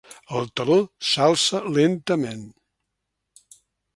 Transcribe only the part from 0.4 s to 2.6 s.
teló s'alça lentament.